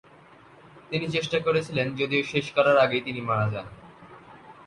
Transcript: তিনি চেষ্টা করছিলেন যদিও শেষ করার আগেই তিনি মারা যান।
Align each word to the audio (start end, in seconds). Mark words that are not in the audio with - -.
তিনি 0.89 1.05
চেষ্টা 1.07 1.37
করছিলেন 1.39 1.87
যদিও 1.95 2.23
শেষ 2.23 2.45
করার 2.51 2.77
আগেই 2.77 3.01
তিনি 3.01 3.21
মারা 3.21 3.47
যান। 3.49 3.67